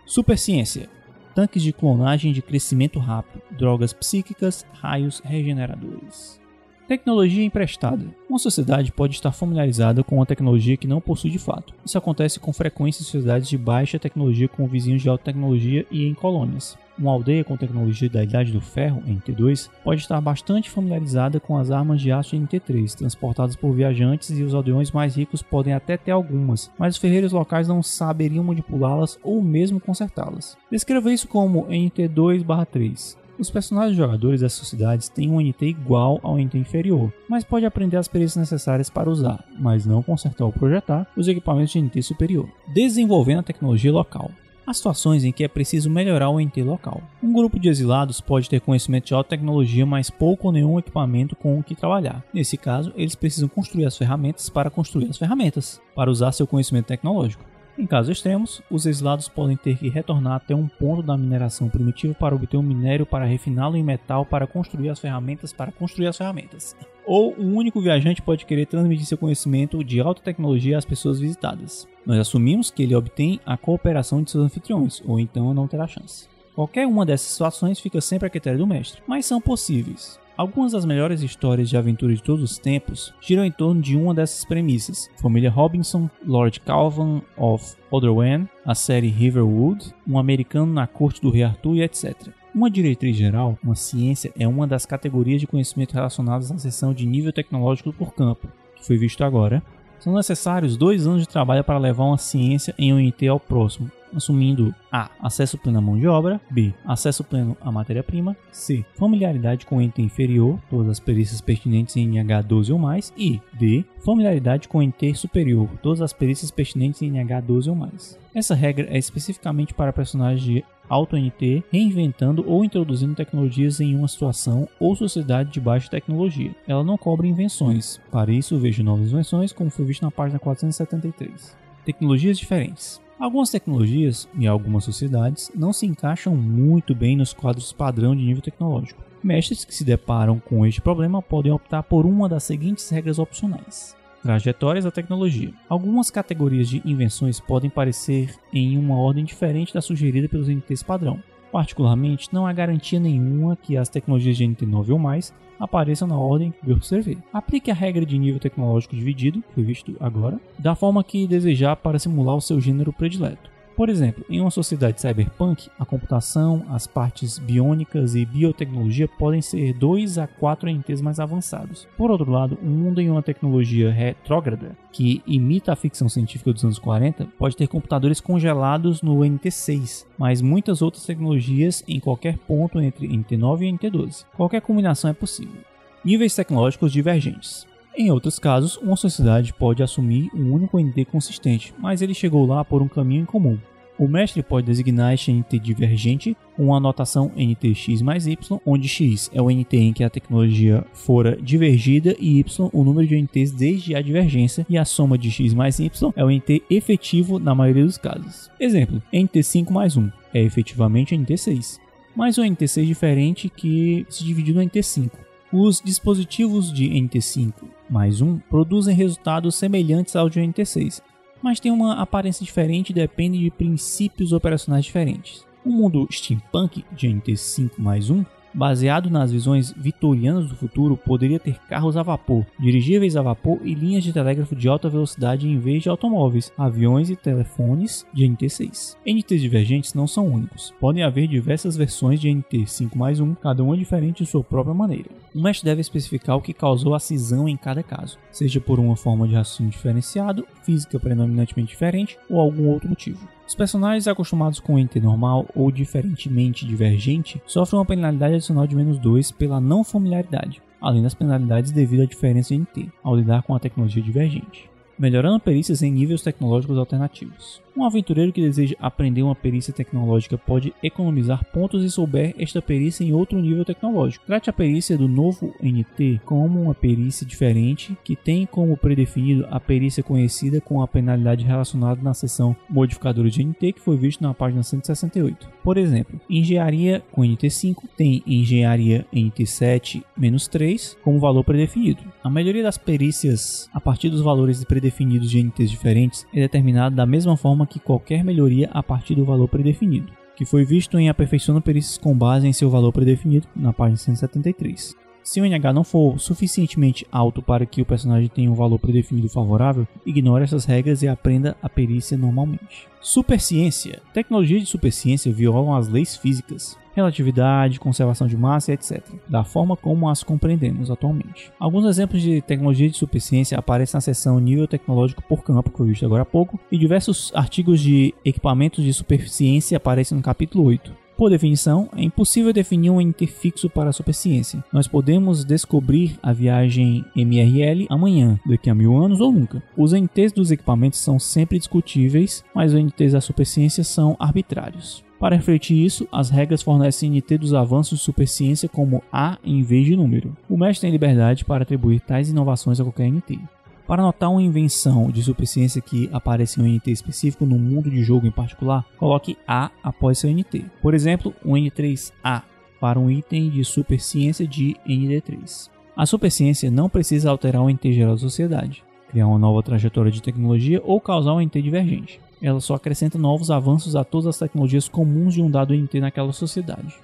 Superciência, 0.04 0.88
tanques 1.34 1.62
de 1.62 1.72
clonagem 1.72 2.32
de 2.32 2.42
crescimento 2.42 2.98
rápido, 2.98 3.42
drogas 3.50 3.92
psíquicas, 3.92 4.66
raios 4.72 5.20
regeneradores. 5.24 6.40
Tecnologia 6.88 7.44
emprestada. 7.44 8.06
Uma 8.28 8.38
sociedade 8.38 8.90
pode 8.90 9.14
estar 9.14 9.30
familiarizada 9.30 10.02
com 10.02 10.16
uma 10.16 10.26
tecnologia 10.26 10.76
que 10.76 10.86
não 10.86 11.02
possui 11.02 11.30
de 11.30 11.38
fato. 11.38 11.74
Isso 11.84 11.98
acontece 11.98 12.40
com 12.40 12.50
frequência 12.50 13.02
em 13.02 13.04
sociedades 13.04 13.48
de 13.48 13.58
baixa 13.58 13.98
tecnologia 13.98 14.48
com 14.48 14.66
vizinhos 14.66 15.02
de 15.02 15.08
alta 15.08 15.24
tecnologia 15.24 15.84
e 15.90 16.06
em 16.06 16.14
colônias. 16.14 16.78
Uma 16.98 17.12
aldeia 17.12 17.44
com 17.44 17.56
tecnologia 17.56 18.10
da 18.10 18.24
Idade 18.24 18.50
do 18.50 18.60
Ferro, 18.60 19.00
NT2, 19.06 19.70
pode 19.84 20.00
estar 20.00 20.20
bastante 20.20 20.68
familiarizada 20.68 21.38
com 21.38 21.56
as 21.56 21.70
armas 21.70 22.00
de 22.00 22.10
aço 22.10 22.34
NT3, 22.34 22.94
transportadas 22.94 23.54
por 23.54 23.72
viajantes 23.72 24.30
e 24.30 24.42
os 24.42 24.52
aldeões 24.52 24.90
mais 24.90 25.14
ricos 25.14 25.40
podem 25.40 25.72
até 25.72 25.96
ter 25.96 26.10
algumas, 26.10 26.72
mas 26.76 26.96
os 26.96 27.00
ferreiros 27.00 27.30
locais 27.30 27.68
não 27.68 27.84
saberiam 27.84 28.42
manipulá-las 28.42 29.16
ou 29.22 29.40
mesmo 29.40 29.78
consertá-las. 29.78 30.56
Descreva 30.72 31.12
isso 31.12 31.28
como 31.28 31.66
NT2/3. 31.68 33.16
Os 33.38 33.48
personagens 33.48 33.96
jogadores 33.96 34.40
das 34.40 34.52
sociedades 34.52 35.08
têm 35.08 35.30
um 35.30 35.40
NT 35.40 35.66
igual 35.66 36.18
ao 36.24 36.36
NT 36.36 36.58
inferior, 36.58 37.12
mas 37.28 37.44
pode 37.44 37.64
aprender 37.64 37.96
as 37.96 38.08
perícias 38.08 38.36
necessárias 38.36 38.90
para 38.90 39.08
usar, 39.08 39.44
mas 39.56 39.86
não 39.86 40.02
consertar 40.02 40.44
ou 40.44 40.52
projetar 40.52 41.06
os 41.16 41.28
equipamentos 41.28 41.72
de 41.72 41.80
NT 41.80 42.02
superior, 42.02 42.48
desenvolvendo 42.74 43.38
a 43.38 43.44
tecnologia 43.44 43.92
local. 43.92 44.32
Há 44.68 44.74
situações 44.74 45.24
em 45.24 45.32
que 45.32 45.42
é 45.42 45.48
preciso 45.48 45.88
melhorar 45.88 46.28
o 46.28 46.38
NT 46.38 46.62
local. 46.62 47.00
Um 47.22 47.32
grupo 47.32 47.58
de 47.58 47.70
exilados 47.70 48.20
pode 48.20 48.50
ter 48.50 48.60
conhecimento 48.60 49.06
de 49.06 49.14
alta 49.14 49.30
tecnologia, 49.30 49.86
mas 49.86 50.10
pouco 50.10 50.48
ou 50.48 50.52
nenhum 50.52 50.78
equipamento 50.78 51.34
com 51.34 51.58
o 51.58 51.62
que 51.62 51.74
trabalhar. 51.74 52.22
Nesse 52.34 52.58
caso, 52.58 52.92
eles 52.94 53.14
precisam 53.14 53.48
construir 53.48 53.86
as 53.86 53.96
ferramentas 53.96 54.50
para 54.50 54.68
construir 54.68 55.08
as 55.08 55.16
ferramentas, 55.16 55.80
para 55.94 56.10
usar 56.10 56.32
seu 56.32 56.46
conhecimento 56.46 56.84
tecnológico. 56.84 57.42
Em 57.78 57.86
casos 57.86 58.10
extremos, 58.10 58.60
os 58.68 58.86
exilados 58.86 59.28
podem 59.28 59.56
ter 59.56 59.78
que 59.78 59.88
retornar 59.88 60.32
até 60.32 60.52
um 60.52 60.66
ponto 60.66 61.00
da 61.00 61.16
mineração 61.16 61.68
primitiva 61.68 62.12
para 62.12 62.34
obter 62.34 62.56
um 62.56 62.62
minério 62.62 63.06
para 63.06 63.24
refiná-lo 63.24 63.76
em 63.76 63.84
metal 63.84 64.26
para 64.26 64.48
construir 64.48 64.88
as 64.88 64.98
ferramentas 64.98 65.52
para 65.52 65.70
construir 65.70 66.08
as 66.08 66.18
ferramentas. 66.18 66.74
Ou 67.06 67.36
um 67.38 67.54
único 67.54 67.80
viajante 67.80 68.20
pode 68.20 68.44
querer 68.46 68.66
transmitir 68.66 69.06
seu 69.06 69.16
conhecimento 69.16 69.84
de 69.84 70.00
alta 70.00 70.20
tecnologia 70.20 70.76
às 70.76 70.84
pessoas 70.84 71.20
visitadas. 71.20 71.86
Nós 72.04 72.18
assumimos 72.18 72.68
que 72.68 72.82
ele 72.82 72.96
obtém 72.96 73.38
a 73.46 73.56
cooperação 73.56 74.24
de 74.24 74.32
seus 74.32 74.44
anfitriões, 74.44 75.00
ou 75.06 75.20
então 75.20 75.54
não 75.54 75.68
terá 75.68 75.86
chance. 75.86 76.28
Qualquer 76.56 76.84
uma 76.84 77.06
dessas 77.06 77.28
situações 77.28 77.78
fica 77.78 78.00
sempre 78.00 78.26
a 78.26 78.30
critério 78.30 78.58
do 78.58 78.66
mestre, 78.66 79.00
mas 79.06 79.24
são 79.24 79.40
possíveis. 79.40 80.18
Algumas 80.38 80.70
das 80.70 80.84
melhores 80.84 81.20
histórias 81.20 81.68
de 81.68 81.76
aventura 81.76 82.14
de 82.14 82.22
todos 82.22 82.44
os 82.44 82.58
tempos 82.58 83.12
giram 83.20 83.44
em 83.44 83.50
torno 83.50 83.82
de 83.82 83.96
uma 83.96 84.14
dessas 84.14 84.44
premissas. 84.44 85.10
Família 85.20 85.50
Robinson, 85.50 86.08
Lord 86.24 86.60
Calvin 86.60 87.22
of 87.36 87.74
Otherwen, 87.90 88.48
a 88.64 88.72
série 88.72 89.08
Riverwood, 89.08 89.92
um 90.06 90.16
americano 90.16 90.72
na 90.72 90.86
corte 90.86 91.20
do 91.20 91.28
rei 91.28 91.42
Arthur 91.42 91.74
e 91.74 91.82
etc. 91.82 92.28
Uma 92.54 92.70
diretriz 92.70 93.16
geral, 93.16 93.58
uma 93.64 93.74
ciência, 93.74 94.32
é 94.38 94.46
uma 94.46 94.64
das 94.64 94.86
categorias 94.86 95.40
de 95.40 95.48
conhecimento 95.48 95.94
relacionadas 95.94 96.52
à 96.52 96.56
seção 96.56 96.94
de 96.94 97.04
nível 97.04 97.32
tecnológico 97.32 97.92
por 97.92 98.14
campo, 98.14 98.46
que 98.76 98.86
foi 98.86 98.96
visto 98.96 99.24
agora. 99.24 99.60
São 99.98 100.14
necessários 100.14 100.76
dois 100.76 101.04
anos 101.04 101.22
de 101.22 101.28
trabalho 101.28 101.64
para 101.64 101.78
levar 101.78 102.04
uma 102.04 102.16
ciência 102.16 102.72
em 102.78 102.94
um 102.94 102.98
IT 102.98 103.26
ao 103.26 103.40
próximo, 103.40 103.90
assumindo 104.14 104.74
A. 104.90 105.10
Acesso 105.20 105.58
pleno 105.58 105.78
à 105.78 105.80
mão 105.80 105.98
de 105.98 106.06
obra. 106.06 106.40
B. 106.50 106.72
Acesso 106.84 107.24
pleno 107.24 107.56
à 107.60 107.70
matéria-prima. 107.70 108.36
C. 108.50 108.84
Familiaridade 108.94 109.66
com 109.66 109.80
ente 109.80 110.02
inferior, 110.02 110.58
todas 110.70 110.88
as 110.88 111.00
perícias 111.00 111.40
pertinentes 111.40 111.96
em 111.96 112.10
NH12 112.12 112.72
ou 112.72 112.78
mais. 112.78 113.12
E 113.16 113.40
D. 113.52 113.84
Familiaridade 114.04 114.68
com 114.68 114.82
ente 114.82 115.14
superior, 115.14 115.68
todas 115.82 116.00
as 116.00 116.12
perícias 116.12 116.50
pertinentes 116.50 117.02
em 117.02 117.12
NH12 117.12 117.68
ou 117.68 117.74
mais. 117.74 118.18
Essa 118.34 118.54
regra 118.54 118.86
é 118.90 118.98
especificamente 118.98 119.74
para 119.74 119.92
personagens 119.92 120.42
de 120.42 120.64
alto 120.88 121.16
NT 121.16 121.64
reinventando 121.70 122.44
ou 122.46 122.64
introduzindo 122.64 123.14
tecnologias 123.14 123.80
em 123.80 123.94
uma 123.94 124.08
situação 124.08 124.68
ou 124.80 124.96
sociedade 124.96 125.52
de 125.52 125.60
baixa 125.60 125.90
tecnologia. 125.90 126.54
Ela 126.66 126.82
não 126.82 126.96
cobre 126.96 127.28
invenções. 127.28 128.00
Para 128.10 128.32
isso, 128.32 128.58
veja 128.58 128.82
novas 128.82 129.12
invenções, 129.12 129.52
como 129.52 129.70
foi 129.70 129.84
visto 129.84 130.02
na 130.02 130.10
página 130.10 130.38
473. 130.38 131.56
Tecnologias 131.84 132.38
diferentes. 132.38 133.00
Algumas 133.18 133.50
tecnologias 133.50 134.28
e 134.38 134.46
algumas 134.46 134.84
sociedades 134.84 135.50
não 135.52 135.72
se 135.72 135.84
encaixam 135.84 136.36
muito 136.36 136.94
bem 136.94 137.16
nos 137.16 137.32
quadros 137.32 137.72
padrão 137.72 138.14
de 138.14 138.22
nível 138.22 138.40
tecnológico. 138.40 139.02
Mestres 139.24 139.64
que 139.64 139.74
se 139.74 139.82
deparam 139.82 140.38
com 140.38 140.64
este 140.64 140.80
problema 140.80 141.20
podem 141.20 141.50
optar 141.50 141.82
por 141.82 142.06
uma 142.06 142.28
das 142.28 142.44
seguintes 142.44 142.88
regras 142.88 143.18
opcionais. 143.18 143.96
Trajetórias 144.22 144.84
da 144.84 144.92
tecnologia. 144.92 145.52
Algumas 145.68 146.12
categorias 146.12 146.68
de 146.68 146.80
invenções 146.84 147.40
podem 147.40 147.68
parecer 147.68 148.36
em 148.52 148.78
uma 148.78 148.96
ordem 148.96 149.24
diferente 149.24 149.74
da 149.74 149.80
sugerida 149.80 150.28
pelos 150.28 150.48
NTs 150.48 150.84
padrão. 150.84 151.20
Particularmente, 151.50 152.28
não 152.32 152.46
há 152.46 152.52
garantia 152.52 153.00
nenhuma 153.00 153.56
que 153.56 153.76
as 153.76 153.88
tecnologias 153.88 154.36
de 154.36 154.44
NT9 154.44 154.90
ou 154.90 154.98
mais 154.98 155.34
apareçam 155.58 156.08
na 156.08 156.16
ordem 156.16 156.52
que 156.64 156.72
observei. 156.72 157.18
Aplique 157.32 157.70
a 157.70 157.74
regra 157.74 158.04
de 158.04 158.18
nível 158.18 158.40
tecnológico 158.40 158.96
dividido, 158.96 159.42
que 159.42 159.54
foi 159.54 159.62
visto 159.62 159.96
agora, 160.00 160.40
da 160.58 160.74
forma 160.74 161.04
que 161.04 161.26
desejar 161.26 161.76
para 161.76 161.98
simular 161.98 162.36
o 162.36 162.40
seu 162.40 162.60
gênero 162.60 162.92
predileto. 162.92 163.57
Por 163.78 163.88
exemplo, 163.88 164.24
em 164.28 164.40
uma 164.40 164.50
sociedade 164.50 165.00
cyberpunk, 165.00 165.70
a 165.78 165.84
computação, 165.84 166.66
as 166.68 166.84
partes 166.84 167.38
biônicas 167.38 168.16
e 168.16 168.24
biotecnologia 168.24 169.06
podem 169.06 169.40
ser 169.40 169.72
2 169.72 170.18
a 170.18 170.26
4 170.26 170.68
entes 170.68 171.00
mais 171.00 171.20
avançados. 171.20 171.86
Por 171.96 172.10
outro 172.10 172.28
lado, 172.28 172.58
um 172.60 172.70
mundo 172.70 173.00
em 173.00 173.08
uma 173.08 173.22
tecnologia 173.22 173.92
retrógrada, 173.92 174.76
que 174.90 175.22
imita 175.24 175.72
a 175.72 175.76
ficção 175.76 176.08
científica 176.08 176.52
dos 176.52 176.64
anos 176.64 176.80
40, 176.80 177.28
pode 177.38 177.56
ter 177.56 177.68
computadores 177.68 178.20
congelados 178.20 179.00
no 179.00 179.20
NT6, 179.20 180.04
mas 180.18 180.42
muitas 180.42 180.82
outras 180.82 181.06
tecnologias 181.06 181.84
em 181.86 182.00
qualquer 182.00 182.36
ponto 182.36 182.80
entre 182.80 183.06
NT9 183.06 183.60
e 183.60 183.72
NT12. 183.72 184.24
Qualquer 184.36 184.60
combinação 184.60 185.08
é 185.08 185.14
possível. 185.14 185.60
Níveis 186.04 186.34
tecnológicos 186.34 186.90
divergentes. 186.90 187.64
Em 188.00 188.12
outros 188.12 188.38
casos, 188.38 188.76
uma 188.76 188.94
sociedade 188.94 189.52
pode 189.52 189.82
assumir 189.82 190.30
um 190.32 190.52
único 190.52 190.78
NT 190.78 191.06
consistente, 191.06 191.74
mas 191.76 192.00
ele 192.00 192.14
chegou 192.14 192.46
lá 192.46 192.64
por 192.64 192.80
um 192.80 192.86
caminho 192.86 193.22
em 193.22 193.24
comum. 193.24 193.58
O 193.98 194.06
mestre 194.06 194.40
pode 194.40 194.68
designar 194.68 195.14
este 195.14 195.32
NT 195.32 195.58
divergente 195.58 196.36
com 196.56 196.72
a 196.72 196.78
notação 196.78 197.32
NTX 197.36 198.00
mais 198.00 198.28
Y, 198.28 198.60
onde 198.64 198.86
X 198.86 199.28
é 199.34 199.42
o 199.42 199.50
NT 199.50 199.76
em 199.76 199.92
que 199.92 200.04
a 200.04 200.10
tecnologia 200.10 200.86
fora 200.92 201.36
divergida 201.42 202.14
e 202.20 202.38
Y 202.38 202.70
o 202.72 202.84
número 202.84 203.08
de 203.08 203.20
NTs 203.20 203.50
desde 203.50 203.96
a 203.96 204.00
divergência 204.00 204.64
e 204.70 204.78
a 204.78 204.84
soma 204.84 205.18
de 205.18 205.28
X 205.28 205.52
mais 205.52 205.80
Y 205.80 206.12
é 206.14 206.24
o 206.24 206.30
NT 206.30 206.62
efetivo 206.70 207.40
na 207.40 207.52
maioria 207.52 207.84
dos 207.84 207.98
casos. 207.98 208.48
Exemplo, 208.60 209.02
NT5 209.12 209.72
mais 209.72 209.96
1 209.96 210.08
é 210.32 210.40
efetivamente 210.40 211.16
NT6, 211.16 211.80
mas 212.14 212.38
um 212.38 212.44
NT6 212.44 212.84
diferente 212.84 213.48
que 213.48 214.06
se 214.08 214.22
divide 214.22 214.52
no 214.52 214.60
NT5. 214.60 215.10
Os 215.52 215.80
dispositivos 215.80 216.72
de 216.72 216.90
NT5 216.90 217.77
mais 217.90 218.20
1 218.20 218.38
produzem 218.50 218.94
resultados 218.94 219.54
semelhantes 219.54 220.16
ao 220.16 220.28
de 220.28 220.40
NT6, 220.40 221.02
mas 221.42 221.60
têm 221.60 221.72
uma 221.72 222.00
aparência 222.00 222.44
diferente 222.44 222.90
e 222.90 222.94
dependem 222.94 223.40
de 223.40 223.50
princípios 223.50 224.32
operacionais 224.32 224.84
diferentes. 224.84 225.46
O 225.64 225.70
mundo 225.70 226.08
steampunk 226.10 226.84
de 226.92 227.08
NT5 227.08 227.72
mais 227.78 228.10
1 228.10 228.24
baseado 228.58 229.10
nas 229.10 229.30
visões 229.30 229.72
vitorianas 229.76 230.48
do 230.48 230.56
futuro, 230.56 230.96
poderia 230.96 231.38
ter 231.38 231.58
carros 231.68 231.96
a 231.96 232.02
vapor, 232.02 232.44
dirigíveis 232.58 233.16
a 233.16 233.22
vapor 233.22 233.60
e 233.64 233.74
linhas 233.74 234.04
de 234.04 234.12
telégrafo 234.12 234.56
de 234.56 234.68
alta 234.68 234.88
velocidade 234.88 235.48
em 235.48 235.58
vez 235.58 235.82
de 235.82 235.88
automóveis, 235.88 236.52
aviões 236.56 237.10
e 237.10 237.16
telefones 237.16 238.06
de 238.12 238.24
NT6. 238.24 238.96
NTs 239.06 239.40
divergentes 239.40 239.94
não 239.94 240.06
são 240.06 240.26
únicos. 240.26 240.74
Podem 240.80 241.02
haver 241.02 241.28
diversas 241.28 241.76
versões 241.76 242.20
de 242.20 242.32
NT 242.32 242.66
5 242.66 242.98
mais 242.98 243.20
1, 243.20 243.34
cada 243.36 243.62
uma 243.62 243.76
diferente 243.76 244.24
de 244.24 244.30
sua 244.30 244.42
própria 244.42 244.74
maneira. 244.74 245.08
O 245.38 245.40
mestre 245.40 245.66
deve 245.66 245.80
especificar 245.80 246.36
o 246.36 246.42
que 246.42 246.52
causou 246.52 246.96
a 246.96 246.98
cisão 246.98 247.48
em 247.48 247.56
cada 247.56 247.80
caso, 247.80 248.18
seja 248.28 248.60
por 248.60 248.80
uma 248.80 248.96
forma 248.96 249.28
de 249.28 249.36
raciocínio 249.36 249.70
diferenciado, 249.70 250.44
física 250.64 250.98
predominantemente 250.98 251.70
diferente 251.70 252.18
ou 252.28 252.40
algum 252.40 252.66
outro 252.66 252.88
motivo. 252.88 253.20
Os 253.46 253.54
personagens 253.54 254.08
acostumados 254.08 254.58
com 254.58 254.76
ente 254.76 254.98
normal 254.98 255.46
ou 255.54 255.70
diferentemente 255.70 256.66
divergente 256.66 257.40
sofrem 257.46 257.78
uma 257.78 257.86
penalidade 257.86 258.34
adicional 258.34 258.66
de 258.66 258.74
menos 258.74 258.98
2 258.98 259.30
pela 259.30 259.60
não 259.60 259.84
familiaridade, 259.84 260.60
além 260.80 261.04
das 261.04 261.14
penalidades 261.14 261.70
devido 261.70 262.02
à 262.02 262.06
diferença 262.06 262.52
de 262.52 262.60
NT, 262.60 262.88
ao 263.00 263.14
lidar 263.14 263.44
com 263.44 263.54
a 263.54 263.60
tecnologia 263.60 264.02
divergente 264.02 264.68
melhorando 264.98 265.38
perícias 265.40 265.82
em 265.82 265.90
níveis 265.90 266.22
tecnológicos 266.22 266.76
alternativos. 266.76 267.62
Um 267.76 267.84
aventureiro 267.84 268.32
que 268.32 268.40
deseja 268.40 268.74
aprender 268.80 269.22
uma 269.22 269.36
perícia 269.36 269.72
tecnológica 269.72 270.36
pode 270.36 270.74
economizar 270.82 271.44
pontos 271.52 271.84
se 271.84 271.90
souber 271.90 272.34
esta 272.36 272.60
perícia 272.60 273.04
em 273.04 273.12
outro 273.12 273.40
nível 273.40 273.64
tecnológico. 273.64 274.26
Trate 274.26 274.50
a 274.50 274.52
perícia 274.52 274.98
do 274.98 275.06
novo 275.06 275.54
NT 275.62 276.22
como 276.24 276.60
uma 276.60 276.74
perícia 276.74 277.24
diferente 277.24 277.96
que 278.02 278.16
tem 278.16 278.44
como 278.46 278.76
predefinido 278.76 279.46
a 279.48 279.60
perícia 279.60 280.02
conhecida 280.02 280.60
com 280.60 280.82
a 280.82 280.88
penalidade 280.88 281.44
relacionada 281.44 282.02
na 282.02 282.14
seção 282.14 282.56
modificadora 282.68 283.30
de 283.30 283.44
NT 283.44 283.74
que 283.74 283.80
foi 283.80 283.96
visto 283.96 284.22
na 284.22 284.34
página 284.34 284.64
168. 284.64 285.48
Por 285.62 285.78
exemplo, 285.78 286.20
engenharia 286.28 287.00
com 287.12 287.22
NT5 287.22 287.76
tem 287.96 288.24
engenharia 288.26 289.06
NT7-3 289.14 290.96
como 291.00 291.20
valor 291.20 291.44
predefinido. 291.44 292.02
A 292.24 292.30
maioria 292.30 292.64
das 292.64 292.76
perícias 292.76 293.70
a 293.72 293.80
partir 293.80 294.10
dos 294.10 294.20
valores 294.20 294.64
predefinidos 294.64 294.87
de 294.90 295.42
NTs 295.42 295.70
diferentes 295.70 296.26
é 296.32 296.40
determinada 296.40 296.94
da 296.94 297.06
mesma 297.06 297.36
forma 297.36 297.66
que 297.66 297.80
qualquer 297.80 298.24
melhoria 298.24 298.68
a 298.72 298.82
partir 298.82 299.14
do 299.14 299.24
valor 299.24 299.48
predefinido, 299.48 300.12
que 300.36 300.44
foi 300.44 300.64
visto 300.64 300.98
em 300.98 301.08
Aperfeiçoando 301.08 301.60
Perícias 301.60 301.98
com 301.98 302.16
base 302.16 302.46
em 302.46 302.52
seu 302.52 302.70
valor 302.70 302.92
predefinido, 302.92 303.48
na 303.56 303.72
página 303.72 303.96
173. 303.96 305.07
Se 305.28 305.42
o 305.42 305.44
NH 305.44 305.74
não 305.74 305.84
for 305.84 306.18
suficientemente 306.18 307.06
alto 307.12 307.42
para 307.42 307.66
que 307.66 307.82
o 307.82 307.84
personagem 307.84 308.30
tenha 308.30 308.50
um 308.50 308.54
valor 308.54 308.78
predefinido 308.78 309.28
favorável, 309.28 309.86
ignore 310.06 310.42
essas 310.42 310.64
regras 310.64 311.02
e 311.02 311.06
aprenda 311.06 311.54
a 311.62 311.68
perícia 311.68 312.16
normalmente. 312.16 312.88
Superciência. 312.98 314.00
Tecnologias 314.14 314.62
de 314.62 314.66
superciência 314.66 315.30
violam 315.30 315.74
as 315.74 315.86
leis 315.86 316.16
físicas 316.16 316.78
relatividade, 316.94 317.78
conservação 317.78 318.26
de 318.26 318.36
massa, 318.36 318.72
etc., 318.72 319.00
da 319.28 319.44
forma 319.44 319.76
como 319.76 320.08
as 320.08 320.24
compreendemos 320.24 320.90
atualmente. 320.90 321.52
Alguns 321.60 321.84
exemplos 321.84 322.20
de 322.20 322.42
tecnologia 322.42 322.90
de 322.90 322.96
superciência 322.96 323.56
aparecem 323.56 323.96
na 323.96 324.00
seção 324.00 324.40
nível 324.40 324.66
tecnológico 324.66 325.22
por 325.22 325.44
campo, 325.44 325.70
que 325.70 325.76
foi 325.76 325.86
visto 325.86 326.04
agora 326.04 326.22
há 326.22 326.26
pouco, 326.26 326.58
e 326.72 326.76
diversos 326.76 327.30
artigos 327.36 327.78
de 327.80 328.12
equipamentos 328.24 328.82
de 328.82 328.92
superciência 328.92 329.76
aparecem 329.76 330.16
no 330.16 330.24
capítulo 330.24 330.64
8. 330.64 331.07
Por 331.18 331.30
definição, 331.30 331.88
é 331.96 332.02
impossível 332.04 332.52
definir 332.52 332.90
um 332.90 333.00
interfixo 333.00 333.68
para 333.68 333.90
a 333.90 333.92
superciência. 333.92 334.62
Nós 334.72 334.86
podemos 334.86 335.44
descobrir 335.44 336.16
a 336.22 336.32
viagem 336.32 337.04
MRL 337.16 337.88
amanhã, 337.90 338.38
daqui 338.46 338.70
a 338.70 338.74
mil 338.74 338.96
anos 338.96 339.20
ou 339.20 339.32
nunca. 339.32 339.60
Os 339.76 339.92
NTs 339.92 340.30
dos 340.30 340.52
equipamentos 340.52 341.00
são 341.00 341.18
sempre 341.18 341.58
discutíveis, 341.58 342.44
mas 342.54 342.72
os 342.72 342.78
NTs 342.78 343.14
da 343.14 343.20
superciência 343.20 343.82
são 343.82 344.14
arbitrários. 344.16 345.02
Para 345.18 345.34
refletir 345.34 345.84
isso, 345.84 346.06
as 346.12 346.30
regras 346.30 346.62
fornecem 346.62 347.10
NT 347.10 347.38
dos 347.38 347.52
avanços 347.52 347.98
de 347.98 348.04
superciência 348.04 348.68
como 348.68 349.02
A 349.12 349.36
em 349.42 349.60
vez 349.62 349.86
de 349.86 349.96
número. 349.96 350.36
O 350.48 350.56
mestre 350.56 350.82
tem 350.82 350.92
liberdade 350.92 351.44
para 351.44 351.64
atribuir 351.64 351.98
tais 351.98 352.30
inovações 352.30 352.78
a 352.78 352.84
qualquer 352.84 353.10
NT. 353.10 353.40
Para 353.88 354.02
notar 354.02 354.30
uma 354.30 354.42
invenção 354.42 355.10
de 355.10 355.22
superciência 355.22 355.80
que 355.80 356.10
aparece 356.12 356.60
em 356.60 356.62
um 356.62 356.76
NT 356.76 356.90
específico 356.90 357.46
no 357.46 357.58
mundo 357.58 357.90
de 357.90 358.02
jogo 358.02 358.26
em 358.26 358.30
particular, 358.30 358.84
coloque 358.98 359.38
A 359.46 359.70
após 359.82 360.18
seu 360.18 360.30
NT. 360.30 360.66
Por 360.82 360.92
exemplo, 360.92 361.34
um 361.42 361.54
N3A 361.54 362.42
para 362.78 363.00
um 363.00 363.10
item 363.10 363.48
de 363.48 363.64
superciência 363.64 364.46
de 364.46 364.76
ND3. 364.86 365.70
A 365.96 366.04
superciência 366.04 366.70
não 366.70 366.90
precisa 366.90 367.30
alterar 367.30 367.62
o 367.62 367.70
NT 367.70 367.94
geral 367.94 368.12
da 368.12 368.20
sociedade, 368.20 368.84
criar 369.08 369.26
uma 369.26 369.38
nova 369.38 369.62
trajetória 369.62 370.12
de 370.12 370.20
tecnologia 370.20 370.82
ou 370.84 371.00
causar 371.00 371.32
um 371.32 371.40
NT 371.40 371.62
divergente 371.62 372.20
ela 372.40 372.60
só 372.60 372.74
acrescenta 372.74 373.18
novos 373.18 373.50
avanços 373.50 373.96
a 373.96 374.04
todas 374.04 374.28
as 374.28 374.38
tecnologias 374.38 374.88
comuns 374.88 375.34
de 375.34 375.42
um 375.42 375.50
dado 375.50 375.74
NT 375.74 376.00
naquela 376.00 376.32
sociedade. 376.32 376.94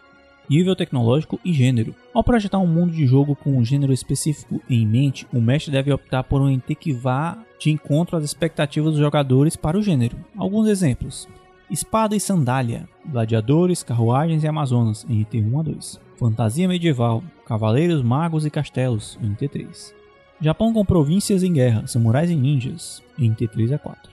Nível 0.49 0.77
tecnológico 0.77 1.41
e 1.45 1.53
gênero. 1.53 1.95
Ao 2.13 2.23
projetar 2.23 2.59
um 2.59 2.67
mundo 2.67 2.93
de 2.93 3.07
jogo 3.07 3.35
com 3.35 3.57
um 3.57 3.65
gênero 3.65 3.93
específico 3.93 4.61
em 4.69 4.87
mente, 4.87 5.27
o 5.33 5.41
mestre 5.41 5.73
deve 5.73 5.93
optar 5.93 6.23
por 6.25 6.41
um 6.41 6.49
NT 6.49 6.75
que 6.75 6.93
vá 6.93 7.39
de 7.59 7.71
encontro 7.71 8.17
às 8.17 8.25
expectativas 8.25 8.93
dos 8.93 9.01
jogadores 9.01 9.57
para 9.57 9.79
o 9.79 9.83
gênero. 9.83 10.17
Alguns 10.37 10.69
exemplos: 10.69 11.27
Espada 11.71 12.15
e 12.15 12.21
Sandália, 12.21 12.87
Gladiadores, 13.07 13.83
Carruagens 13.83 14.45
e 14.45 14.49
Amazonas, 14.49 15.05
NT 15.09 15.41
1 15.41 15.61
a 15.61 15.63
2. 15.63 16.01
Fantasia 16.17 16.69
Medieval, 16.69 17.25
Cavaleiros, 17.45 18.03
Magos 18.03 18.47
e 18.47 18.51
Castelos, 18.51 19.19
NT 19.21 19.49
3. 19.49 19.95
Japão 20.41 20.73
com 20.73 20.85
províncias 20.85 21.43
em 21.43 21.53
guerra, 21.53 21.87
Samurais 21.87 22.31
e 22.31 22.37
Ninjas, 22.37 23.03
NT 23.19 23.49
3 23.49 23.73
a 23.73 23.79
4. 23.79 24.13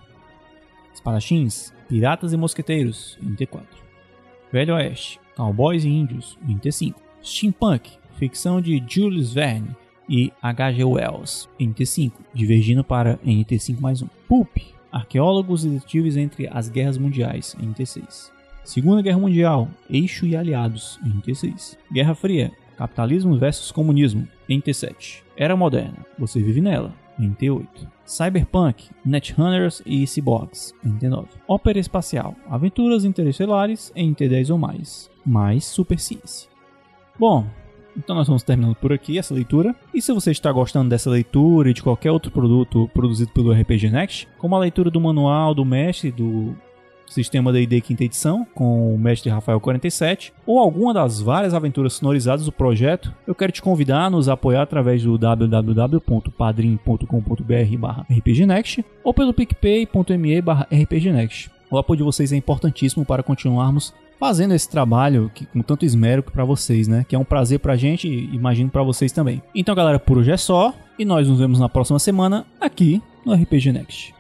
Espadachins, 0.94 1.74
Piratas 1.88 2.34
e 2.34 2.38
Mosqueteiros, 2.38 3.18
NT4. 3.24 3.64
Velho 4.52 4.76
Oeste, 4.76 5.20
Cowboys 5.36 5.84
e 5.84 5.90
Índios, 5.90 6.38
NT5. 6.48 6.96
Steampunk, 7.24 7.92
ficção 8.18 8.62
de 8.62 8.84
Jules 8.88 9.34
Verne 9.34 9.76
e 10.10 10.32
H.G. 10.42 10.84
Wells, 10.84 11.48
NT5, 11.60 12.12
divergindo 12.34 12.84
para 12.84 13.18
NT5 13.20 13.80
mais 13.80 14.02
1. 14.02 14.08
Pulp, 14.28 14.58
Arqueólogos 14.92 15.64
e 15.64 15.70
detetives 15.70 16.18
entre 16.18 16.50
as 16.52 16.68
guerras 16.68 16.98
mundiais, 16.98 17.56
NT6. 17.62 18.30
Segunda 18.64 19.02
Guerra 19.02 19.20
Mundial, 19.20 19.70
Eixo 19.90 20.26
e 20.26 20.36
Aliados, 20.36 21.00
NT6. 21.06 21.78
Guerra 21.92 22.14
Fria, 22.14 22.52
Capitalismo 22.78 23.38
versus 23.38 23.72
Comunismo, 23.72 24.28
NT7. 24.50 25.22
Era 25.38 25.56
Moderna, 25.56 26.06
você 26.18 26.42
vive 26.42 26.62
nela, 26.62 26.94
NT8. 27.20 27.88
Cyberpunk, 28.06 28.90
Nethunters 29.06 29.82
e 29.86 30.06
Cyborgs, 30.06 30.74
NT9. 30.86 31.28
Ópera 31.48 31.80
Espacial, 31.80 32.36
Aventuras 32.50 33.06
Interestelares, 33.06 33.92
NT10 33.96 34.50
ou 34.50 34.58
mais, 34.58 35.11
mais 35.26 35.66
Superciência. 35.66 36.50
Bom, 37.20 37.46
então 37.98 38.16
nós 38.16 38.28
vamos 38.28 38.44
terminando 38.44 38.76
por 38.76 38.94
aqui 38.94 39.18
essa 39.18 39.34
leitura. 39.34 39.76
E 39.94 40.02
se 40.02 40.14
você 40.14 40.32
está 40.32 40.52
gostando 40.52 40.90
dessa 40.90 41.10
leitura 41.10 41.70
e 41.70 41.74
de 41.74 41.84
qualquer 41.84 42.12
outro 42.12 42.32
produto 42.32 42.90
produzido 42.94 43.32
pelo 43.32 43.52
RPG 43.52 43.90
Next, 43.90 44.28
como 44.38 44.56
a 44.56 44.60
leitura 44.60 44.90
do 44.90 45.02
manual 45.02 45.54
do 45.54 45.66
mestre 45.66 46.12
do 46.12 46.56
Sistema 47.12 47.52
D&D 47.52 47.82
quinta 47.82 48.06
edição, 48.06 48.48
com 48.56 48.96
o 48.96 48.98
mestre 48.98 49.30
Rafael 49.30 49.60
47, 49.60 50.34
ou 50.46 50.60
alguma 50.60 50.94
das 50.94 51.20
várias 51.20 51.54
aventuras 51.54 51.92
sonorizadas 51.94 52.46
do 52.46 52.54
projeto, 52.54 53.14
eu 53.28 53.36
quero 53.36 53.52
te 53.52 53.62
convidar 53.62 54.06
a 54.06 54.10
nos 54.10 54.30
apoiar 54.30 54.62
através 54.62 55.04
do 55.04 55.18
www.padrim.com.br 55.18 58.18
rpgnext 58.18 58.86
ou 59.04 59.14
pelo 59.14 59.34
picpay.me 59.34 60.42
rpgnext. 60.84 61.52
O 61.70 61.78
apoio 61.78 61.98
de 61.98 62.04
vocês 62.04 62.32
é 62.32 62.38
importantíssimo 62.38 63.04
para 63.04 63.22
continuarmos 63.22 63.94
fazendo 64.22 64.54
esse 64.54 64.70
trabalho 64.70 65.32
que, 65.34 65.48
com 65.48 65.64
tanto 65.64 65.84
esmero 65.84 66.22
para 66.22 66.46
vocês, 66.46 66.88
né? 66.88 67.04
Que 67.10 67.16
é 67.16 67.20
um 67.20 67.24
prazer 67.24 67.58
pra 67.60 67.76
gente 67.76 68.08
e 68.08 68.36
imagino 68.36 68.70
para 68.70 68.84
vocês 68.84 69.12
também. 69.12 69.42
Então, 69.56 69.74
galera, 69.74 69.98
por 69.98 70.20
hoje 70.20 70.30
é 70.30 70.38
só 70.38 70.76
e 71.00 71.04
nós 71.04 71.28
nos 71.28 71.40
vemos 71.40 71.60
na 71.60 71.68
próxima 71.68 71.98
semana 71.98 72.46
aqui 72.60 73.02
no 73.26 73.34
RPG 73.34 73.72
Next. 73.72 74.14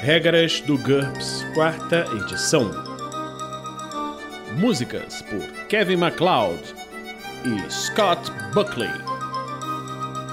Regras 0.00 0.60
do 0.62 0.76
GURPS, 0.76 1.46
quarta 1.54 2.04
edição. 2.16 2.68
Músicas 4.58 5.22
por 5.22 5.40
Kevin 5.68 5.98
MacLeod 5.98 6.60
e 7.44 7.70
Scott 7.70 8.28
Buckley. 8.52 8.90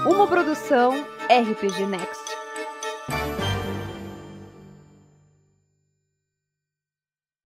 Uma 0.04 0.26
produção 0.26 1.04
RPG 1.30 1.86
Next. 1.86 2.25